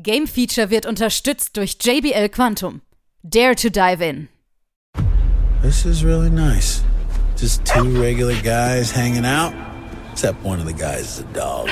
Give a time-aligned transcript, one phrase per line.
[0.00, 2.82] Game Feature wird unterstützt durch JBL Quantum.
[3.24, 4.28] Dare to dive in.
[5.60, 6.84] This is really nice.
[7.36, 9.52] Just two regular guys hanging out.
[10.12, 11.68] Except one of the guys is a dog.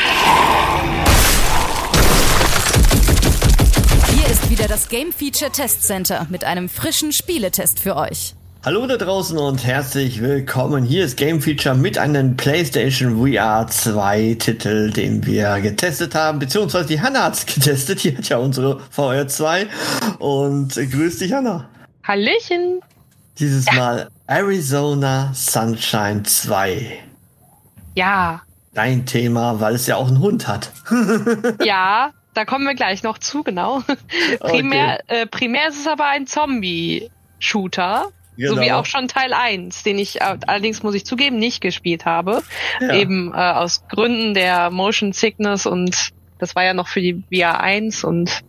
[4.12, 8.34] Hier ist wieder das Game Feature Test Center mit einem frischen Spieletest für euch.
[8.66, 10.82] Hallo da draußen und herzlich willkommen.
[10.82, 16.88] Hier ist Game Feature mit einem PlayStation VR 2 Titel, den wir getestet haben, beziehungsweise
[16.88, 18.02] die Hanna hat's getestet.
[18.02, 19.68] Die hat ja unsere VR 2
[20.18, 21.68] und grüß dich Hanna.
[22.02, 22.80] Hallöchen.
[23.38, 23.72] Dieses ja.
[23.74, 27.04] Mal Arizona Sunshine 2.
[27.94, 28.42] Ja.
[28.74, 30.72] Dein Thema, weil es ja auch einen Hund hat.
[31.64, 33.84] ja, da kommen wir gleich noch zu, genau.
[34.40, 35.22] Primär, okay.
[35.22, 38.10] äh, primär ist es aber ein Zombie-Shooter.
[38.36, 38.54] Genau.
[38.54, 42.04] So wie auch schon Teil 1, den ich äh, allerdings, muss ich zugeben, nicht gespielt
[42.04, 42.42] habe.
[42.80, 42.94] Ja.
[42.94, 47.60] Eben äh, aus Gründen der Motion Sickness und das war ja noch für die VR
[47.60, 48.42] 1 und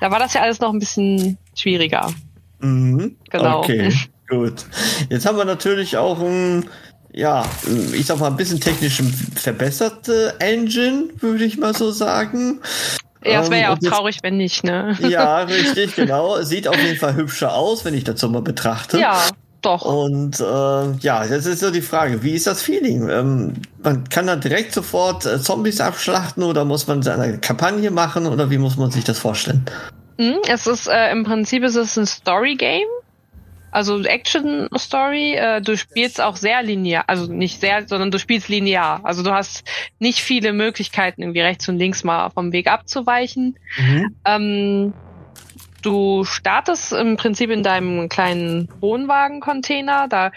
[0.00, 2.12] da war das ja alles noch ein bisschen schwieriger.
[2.60, 3.16] Mhm.
[3.30, 3.58] Genau.
[3.58, 3.92] Okay,
[4.28, 4.64] gut.
[5.10, 6.66] Jetzt haben wir natürlich auch ein
[7.12, 7.44] ja,
[7.92, 9.02] ich sag mal, ein bisschen technisch
[9.34, 12.60] verbesserte Engine, würde ich mal so sagen.
[13.24, 14.96] Ja, es wäre ja ähm, auch traurig, wenn nicht, ne?
[15.00, 16.40] Ja, richtig, genau.
[16.42, 18.98] Sieht auf jeden Fall hübscher aus, wenn ich das so mal betrachte.
[18.98, 19.18] Ja,
[19.62, 19.82] doch.
[19.82, 23.08] Und äh, ja, das ist so die Frage, wie ist das Feeling?
[23.10, 28.26] Ähm, man kann dann direkt sofort äh, Zombies abschlachten oder muss man eine Kampagne machen
[28.26, 29.64] oder wie muss man sich das vorstellen?
[30.16, 32.88] Mhm, es ist äh, im Prinzip ist es ein Story Game.
[33.70, 38.48] Also Action Story, äh, du spielst auch sehr linear, also nicht sehr, sondern du spielst
[38.48, 39.00] linear.
[39.04, 39.64] Also du hast
[39.98, 43.58] nicht viele Möglichkeiten, irgendwie rechts und links mal vom Weg abzuweichen.
[43.76, 44.16] Mhm.
[44.24, 44.94] Ähm,
[45.82, 50.08] du startest im Prinzip in deinem kleinen Wohnwagen-Container.
[50.08, 50.32] Da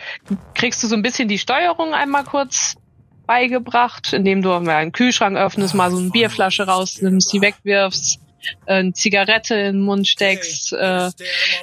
[0.53, 2.75] kriegst du so ein bisschen die Steuerung einmal kurz
[3.25, 8.19] beigebracht, indem du einen Kühlschrank öffnest, mal so eine Bierflasche rausnimmst, die wegwirfst,
[8.65, 11.09] eine Zigarette in den Mund steckst, äh,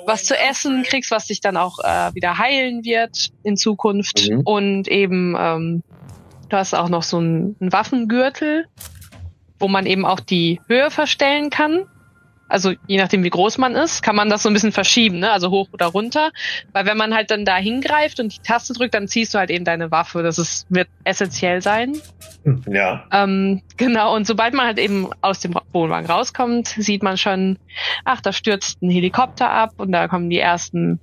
[0.06, 4.28] was zu essen kriegst, was dich dann auch äh, wieder heilen wird in Zukunft.
[4.30, 4.40] Mhm.
[4.40, 5.82] Und eben, ähm,
[6.48, 8.66] du hast auch noch so einen, einen Waffengürtel,
[9.58, 11.86] wo man eben auch die Höhe verstellen kann
[12.50, 15.30] also je nachdem wie groß man ist, kann man das so ein bisschen verschieben, ne?
[15.30, 16.30] also hoch oder runter.
[16.72, 19.50] Weil wenn man halt dann da hingreift und die Taste drückt, dann ziehst du halt
[19.50, 20.22] eben deine Waffe.
[20.22, 21.96] Das ist, wird essentiell sein.
[22.44, 23.04] Hm, ja.
[23.12, 27.58] Ähm, genau, und sobald man halt eben aus dem Wohnwagen rauskommt, sieht man schon,
[28.04, 30.98] ach, da stürzt ein Helikopter ab und da kommen die ersten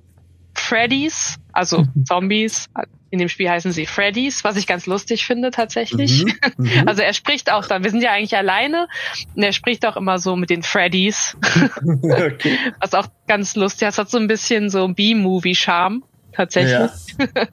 [0.54, 2.06] Freddys, also mhm.
[2.06, 2.70] Zombies,
[3.10, 6.26] in dem Spiel heißen sie Freddy's, was ich ganz lustig finde tatsächlich.
[6.26, 6.84] Mhm, mhm.
[6.88, 8.88] also er spricht auch dann, wir sind ja eigentlich alleine,
[9.36, 11.38] und er spricht auch immer so mit den Freddy's.
[12.04, 12.58] okay.
[12.80, 16.04] Was auch ganz lustig ist, hat so ein bisschen so B-Movie-Charme
[16.34, 16.92] tatsächlich.
[17.18, 17.28] Ja.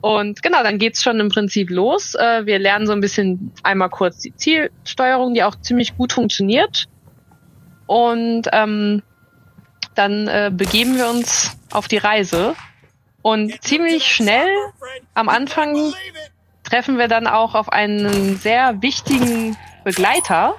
[0.00, 2.14] und genau, dann geht's schon im Prinzip los.
[2.14, 6.86] Äh, wir lernen so ein bisschen einmal kurz die Zielsteuerung, die auch ziemlich gut funktioniert.
[7.86, 9.02] Und ähm,
[9.94, 12.54] dann äh, begeben wir uns auf die Reise
[13.26, 14.46] und ziemlich schnell
[15.14, 15.92] am Anfang
[16.62, 20.54] treffen wir dann auch auf einen sehr wichtigen Begleiter.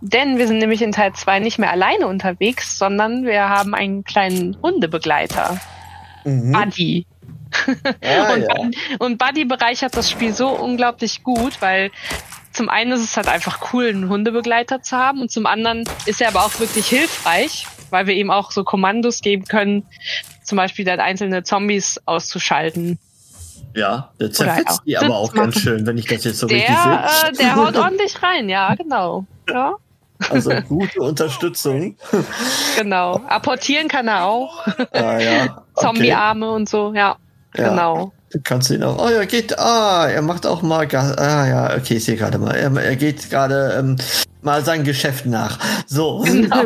[0.00, 4.02] Denn wir sind nämlich in Teil 2 nicht mehr alleine unterwegs, sondern wir haben einen
[4.02, 5.60] kleinen Hundebegleiter.
[6.24, 6.50] Mhm.
[6.50, 7.06] Buddy.
[8.02, 8.96] Ja, und, ja.
[8.98, 11.92] und Buddy bereichert das Spiel so unglaublich gut, weil
[12.50, 16.20] zum einen ist es halt einfach cool, einen Hundebegleiter zu haben und zum anderen ist
[16.20, 19.86] er aber auch wirklich hilfreich, weil wir ihm auch so Kommandos geben können,
[20.44, 22.98] zum Beispiel dann einzelne Zombies auszuschalten.
[23.74, 26.76] Ja, der zerfetzt die aber auch ganz schön, wenn ich das jetzt so der, richtig
[26.76, 26.92] sehe.
[26.92, 29.26] Äh, der haut ordentlich rein, ja, genau.
[29.50, 29.74] Ja.
[30.30, 31.96] Also gute Unterstützung.
[32.76, 33.20] Genau.
[33.28, 34.66] Apportieren kann er auch.
[34.92, 35.64] Ah, ja.
[35.74, 35.86] Okay.
[35.86, 37.16] Zombie-Arme und so, ja.
[37.56, 37.68] ja.
[37.68, 38.12] Genau.
[38.30, 38.98] Du kannst ihn auch.
[38.98, 39.58] Oh, er geht.
[39.58, 40.86] Ah, er macht auch mal.
[40.94, 42.54] Ah, ja, okay, ich sehe gerade mal.
[42.54, 43.96] Er, er geht gerade ähm,
[44.42, 45.58] mal sein Geschäft nach.
[45.86, 46.20] So.
[46.20, 46.64] Genau.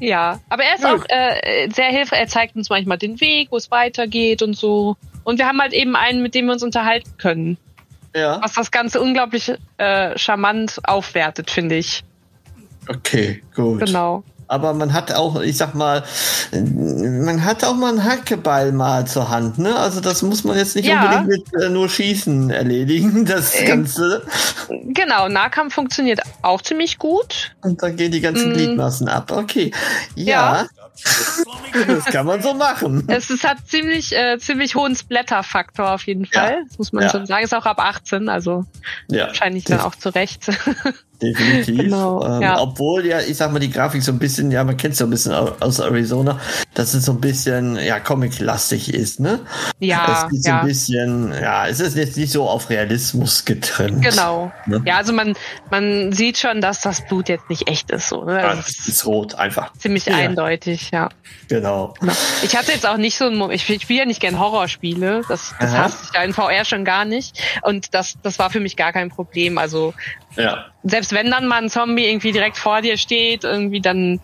[0.00, 2.20] Ja, aber er ist auch äh, sehr hilfreich.
[2.20, 4.96] Er zeigt uns manchmal den Weg, wo es weitergeht und so.
[5.24, 7.58] Und wir haben halt eben einen, mit dem wir uns unterhalten können.
[8.16, 8.40] Ja.
[8.42, 12.02] Was das Ganze unglaublich äh, charmant aufwertet, finde ich.
[12.88, 13.80] Okay, gut.
[13.80, 16.02] Genau aber man hat auch, ich sag mal,
[16.52, 19.76] man hat auch mal einen Hackeball mal zur Hand, ne?
[19.76, 21.20] Also das muss man jetzt nicht ja.
[21.20, 24.26] unbedingt mit äh, nur Schießen erledigen, das äh, Ganze.
[24.68, 27.52] Genau, Nahkampf funktioniert auch ziemlich gut.
[27.62, 28.54] Und dann gehen die ganzen mm.
[28.54, 29.30] Gliedmaßen ab.
[29.30, 29.70] Okay.
[30.16, 30.62] Ja.
[30.62, 30.66] ja.
[31.86, 33.04] das kann man so machen.
[33.06, 36.58] Es ist, hat ziemlich, äh, ziemlich hohen Splatter-Faktor auf jeden Fall.
[36.58, 36.64] Ja.
[36.66, 37.10] Das muss man ja.
[37.10, 37.44] schon sagen.
[37.44, 38.66] Ist auch ab 18, also
[39.08, 40.50] wahrscheinlich dann auch zu Recht.
[41.22, 41.76] definitiv.
[41.78, 42.58] Genau, ähm, ja.
[42.60, 45.04] Obwohl ja, ich sag mal, die Grafik so ein bisschen, ja, man kennt es so
[45.04, 46.38] ein bisschen au- aus Arizona,
[46.74, 49.40] dass es so ein bisschen, ja, Comic-lastig ist, ne?
[49.78, 50.60] Ja, Es so ja.
[50.60, 54.02] ein bisschen, ja, es ist jetzt nicht so auf Realismus getrennt.
[54.02, 54.52] Genau.
[54.66, 54.82] Ne?
[54.86, 55.34] Ja, also man,
[55.70, 58.08] man sieht schon, dass das Blut jetzt nicht echt ist.
[58.08, 58.40] So, ne?
[58.40, 59.72] Ja, Also es es ist ist rot, einfach.
[59.74, 60.16] ziemlich Ja.
[60.16, 61.08] eindeutig, ja.
[61.48, 61.94] Genau.
[62.00, 62.12] Genau.
[62.42, 65.22] Ich hatte jetzt auch nicht so ein Mo- ich, ich spiele ja nicht gern Horrorspiele,
[65.28, 67.40] das, das hasse ich ja in VR schon gar nicht.
[67.62, 69.58] Und das, das war für mich gar kein Problem.
[69.58, 69.94] Also
[70.36, 70.66] Ja.
[70.84, 74.20] selbst wenn dann mal ein Zombie irgendwie direkt vor dir steht, irgendwie dann,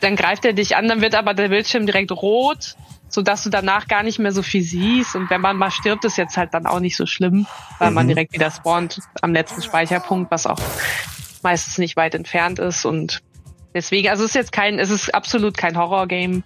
[0.00, 2.74] dann greift er dich an, dann wird aber der Bildschirm direkt rot,
[3.08, 5.16] sodass du danach gar nicht mehr so viel siehst.
[5.16, 7.46] Und wenn man mal stirbt, ist jetzt halt dann auch nicht so schlimm,
[7.80, 8.10] weil man Mhm.
[8.10, 10.60] direkt wieder spawnt am letzten Speicherpunkt, was auch
[11.42, 13.20] meistens nicht weit entfernt ist und
[13.72, 16.42] Deswegen, also es ist jetzt kein, es ist absolut kein Horror-Game.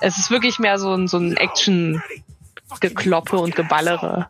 [0.00, 4.28] Es ist wirklich mehr so ein, so ein Action-Gekloppe und Geballere.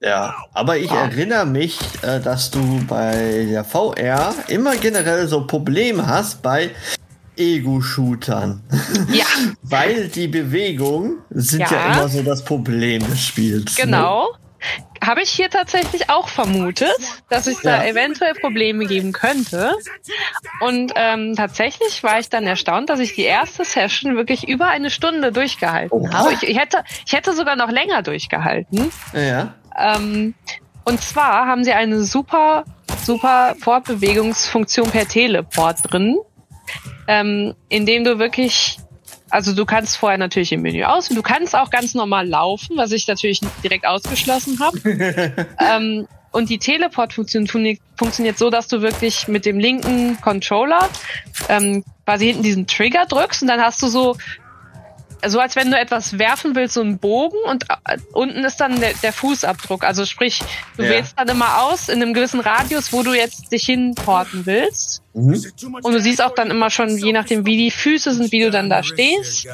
[0.00, 6.06] Ja, aber ich erinnere mich, äh, dass du bei der VR immer generell so Probleme
[6.06, 6.70] hast bei
[7.36, 8.62] Ego-Shootern.
[9.12, 9.24] Ja,
[9.62, 11.70] Weil die Bewegungen sind ja.
[11.72, 11.92] Ja.
[11.92, 13.76] immer so das Problem des Spiels.
[14.30, 14.38] ne?
[15.04, 16.90] Habe ich hier tatsächlich auch vermutet,
[17.30, 17.90] dass es da Ja.
[17.90, 19.72] eventuell Probleme geben könnte.
[20.60, 24.90] Und ähm, tatsächlich war ich dann erstaunt, dass ich die erste Session wirklich über eine
[24.90, 26.12] Stunde durchgehalten Oha.
[26.12, 26.32] habe.
[26.34, 28.90] Ich, ich, hätte, ich hätte sogar noch länger durchgehalten.
[29.14, 29.54] Ja.
[29.78, 30.34] Ähm,
[30.84, 32.64] und zwar haben sie eine super,
[33.04, 36.18] super Fortbewegungsfunktion per Teleport drin,
[37.06, 38.78] ähm, indem du wirklich,
[39.30, 42.92] also du kannst vorher natürlich im Menü aus, du kannst auch ganz normal laufen, was
[42.92, 44.78] ich natürlich direkt ausgeschlossen habe.
[45.58, 47.46] ähm, und die Teleport-Funktion
[47.96, 50.88] funktioniert so, dass du wirklich mit dem linken Controller
[51.48, 54.16] ähm, quasi hinten diesen Trigger drückst und dann hast du so
[55.26, 58.80] so als wenn du etwas werfen willst, so einen Bogen und äh, unten ist dann
[58.80, 59.84] der, der Fußabdruck.
[59.84, 60.40] Also sprich,
[60.76, 60.90] du Ja.
[60.90, 65.02] wählst dann immer aus in einem gewissen Radius, wo du jetzt dich hinporten willst.
[65.14, 65.42] Mhm.
[65.82, 68.50] Und du siehst auch dann immer schon, je nachdem wie die Füße sind, wie du
[68.50, 69.48] dann da stehst.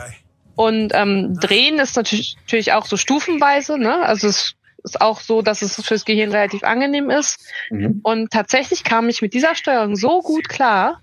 [0.56, 4.05] Und ähm, drehen ist natürlich, natürlich auch so stufenweise, ne?
[4.05, 7.40] Also es ist auch so, dass es fürs Gehirn relativ angenehm ist.
[7.70, 8.00] Mhm.
[8.02, 11.00] Und tatsächlich kam ich mit dieser Steuerung so gut klar,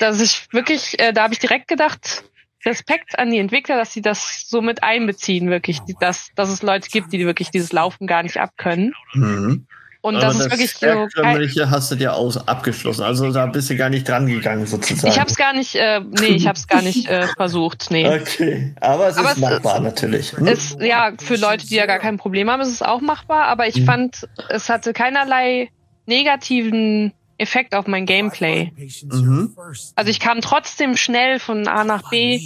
[0.00, 2.24] dass ich wirklich, äh, da habe ich direkt gedacht,
[2.68, 6.62] Respekt an die Entwickler, dass sie das so mit einbeziehen, wirklich, die, dass, dass es
[6.62, 8.92] Leute gibt, die wirklich dieses Laufen gar nicht abkönnen.
[9.14, 9.66] Mhm.
[10.00, 11.08] Und Aber das ist wirklich so.
[11.20, 13.02] kein- hast du dir aus abgeschlossen.
[13.02, 15.12] Also da bist du gar nicht dran gegangen sozusagen.
[15.12, 18.06] Ich habe es gar nicht, äh, nee, ich habe es gar nicht äh, versucht, nee.
[18.08, 20.32] Okay, aber es Aber ist machbar ist- natürlich.
[20.36, 20.46] Hm?
[20.46, 23.66] Es, ja, für Leute, die ja gar kein Problem haben, ist es auch machbar, aber
[23.66, 25.68] ich fand, es hatte keinerlei
[26.06, 28.72] negativen Effekt auf mein Gameplay.
[29.10, 29.56] Mhm.
[29.94, 32.40] Also ich kam trotzdem schnell von A nach B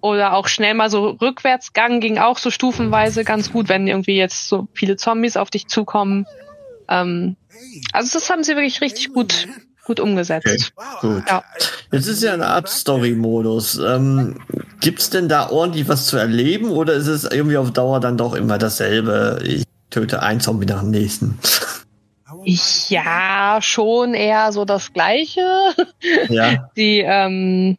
[0.00, 4.48] oder auch schnell mal so Rückwärtsgang ging auch so stufenweise ganz gut, wenn irgendwie jetzt
[4.48, 6.26] so viele Zombies auf dich zukommen.
[6.88, 7.36] Ähm,
[7.92, 9.48] also das haben sie wirklich richtig gut,
[9.84, 10.72] gut umgesetzt.
[11.00, 11.24] Gut.
[11.28, 11.42] Ja.
[11.90, 13.78] Jetzt ist ja eine Art Story-Modus.
[13.78, 14.40] Ähm,
[14.80, 18.34] gibt's denn da ordentlich was zu erleben oder ist es irgendwie auf Dauer dann doch
[18.34, 19.40] immer dasselbe?
[19.44, 21.38] Ich töte einen Zombie nach dem nächsten.
[22.46, 25.74] Ja, schon eher so das Gleiche.
[26.28, 26.70] ja.
[26.76, 27.76] Die ähm,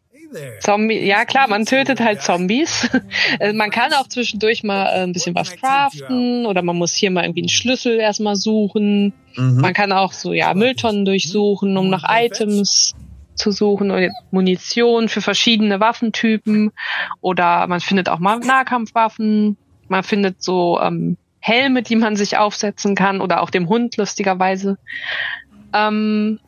[0.60, 2.88] Zombie, ja klar, man tötet halt Zombies.
[3.40, 7.10] Äh, man kann auch zwischendurch mal äh, ein bisschen was craften oder man muss hier
[7.10, 9.12] mal irgendwie einen Schlüssel erstmal suchen.
[9.36, 9.60] Mhm.
[9.60, 12.94] Man kann auch so ja Mülltonnen durchsuchen, um nach Items
[13.34, 16.72] zu suchen oder Munition für verschiedene Waffentypen
[17.20, 19.56] oder man findet auch mal Nahkampfwaffen.
[19.88, 24.78] Man findet so ähm, Helme, die man sich aufsetzen kann oder auch dem Hund lustigerweise.
[25.72, 26.40] Ähm,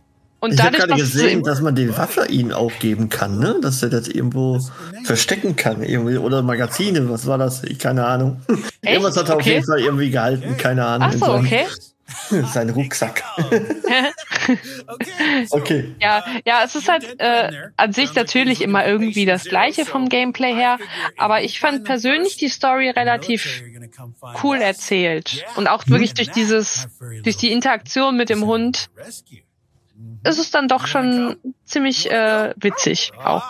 [0.43, 3.57] und Ich habe gerade gesehen, dass man die Waffe ihnen auch geben kann, ne?
[3.61, 4.59] Dass er das irgendwo
[5.05, 6.17] verstecken kann, irgendwie.
[6.17, 7.63] Oder Magazine, was war das?
[7.65, 8.41] Ich keine Ahnung.
[8.83, 9.55] Irgendwas hat er auf Okay.
[9.55, 11.09] jeden Fall irgendwie gehalten, keine Ahnung.
[11.11, 11.67] Ach so, seinem- okay.
[12.53, 13.23] Sein Rucksack.
[15.51, 15.95] okay.
[16.01, 20.55] Ja, ja, es ist halt äh, an sich natürlich immer irgendwie das Gleiche vom Gameplay
[20.55, 20.79] her,
[21.17, 23.63] aber ich fand persönlich die Story relativ
[24.43, 26.89] cool erzählt und auch wirklich durch dieses,
[27.23, 28.91] durch die Interaktion mit dem Hund
[30.25, 33.45] ist es dann doch schon ziemlich äh, witzig auch.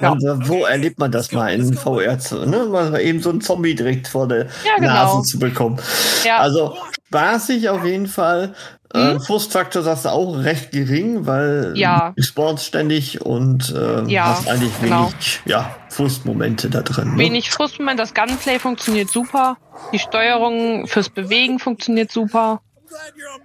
[0.00, 0.10] Ja.
[0.10, 2.18] Und äh, wo erlebt man das mal in VR?
[2.18, 2.64] zu- Ne?
[2.66, 4.88] Mal eben so einen Zombie direkt vor der Ja, genau.
[4.92, 5.80] Nase zu bekommen.
[6.24, 6.38] Ja.
[6.38, 6.76] Also
[7.06, 8.54] spaßig auf jeden Fall.
[8.94, 11.76] Ähm, Frustfaktor sagst du auch recht gering, weil Mhm.
[11.76, 12.12] Ja.
[12.16, 15.04] du spawnst ständig und ähm, Ja, hast eigentlich genau.
[15.10, 17.12] wenig ja, Frustmomente da drin.
[17.12, 17.18] Ne?
[17.18, 19.56] Wenig Frustmoment, das Gunplay funktioniert super,
[19.92, 22.60] die Steuerung fürs Bewegen funktioniert super.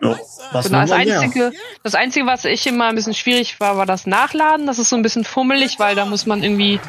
[0.02, 0.18] Ja.
[0.52, 1.52] Was Genau, das einzige,
[1.84, 4.68] das einzige, was ich immer ein bisschen schwierig war, war das Nachladen.
[4.68, 6.82] Das ist so ein bisschen fummelig, weil da muss man irgendwie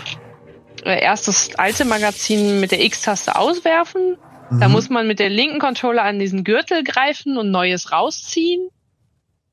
[0.85, 4.17] äh, erst das alte Magazin mit der X-Taste auswerfen.
[4.51, 4.73] Da Mhm.
[4.73, 8.69] muss man mit der linken Controller an diesen Gürtel greifen und Neues rausziehen.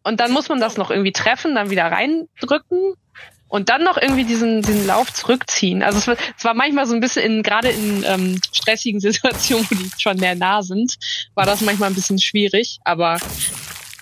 [0.03, 2.93] und dann muss man das noch irgendwie treffen, dann wieder reindrücken
[3.47, 5.81] und dann noch irgendwie diesen, diesen Lauf zurückziehen.
[5.81, 9.65] Also es war, es war manchmal so ein bisschen in, gerade in ähm, stressigen Situationen,
[9.67, 10.95] wo die schon sehr nah sind,
[11.33, 13.17] war das manchmal ein bisschen schwierig, aber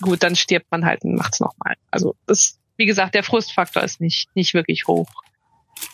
[0.01, 1.75] gut, dann stirbt man halt und macht's nochmal.
[1.89, 5.07] Also das, wie gesagt, der Frustfaktor ist nicht, nicht wirklich hoch.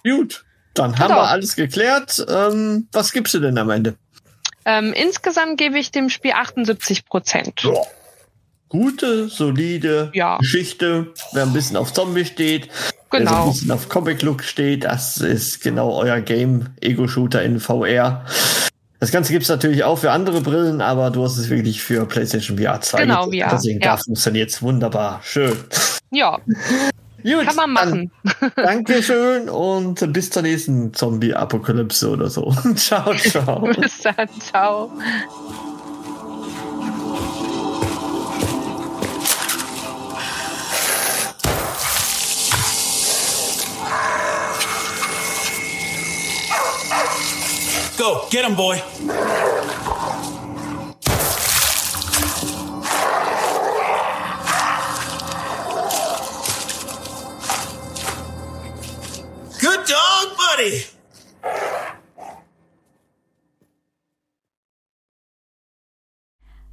[0.04, 1.22] Gut, dann haben Genau.
[1.22, 2.26] wir alles geklärt.
[2.28, 3.96] Ähm, was gibst du denn am Ende?
[4.66, 7.64] Ähm, insgesamt gebe ich dem Spiel 78 Prozent.
[7.64, 7.74] Ja.
[8.68, 10.38] Gute, solide Ja.
[10.38, 11.08] Geschichte.
[11.34, 13.48] Wer ein bisschen auf Zombie steht, wer so ein Genau.
[13.52, 16.68] bisschen auf Comic-Look steht, das ist genau euer Game.
[16.82, 18.26] Ego-Shooter in VR.
[19.00, 22.58] Das Ganze gibt's natürlich auch für andere Brillen, aber du hast es wirklich für PlayStation
[22.60, 23.02] VR 2.
[23.04, 23.24] Genau.
[23.32, 23.96] VR, Deswegen ja.
[23.96, 25.22] da funktioniert's wunderbar.
[25.24, 25.58] Schön.
[26.12, 26.38] Ja,
[27.24, 28.12] Gut, kann man machen.
[28.56, 32.54] Dankeschön und bis zur nächsten Zombie-Apokalypse oder so.
[32.76, 33.60] ciao, ciao.
[33.80, 34.92] Bis dann, ciao.
[47.98, 48.82] Go, get him, boy.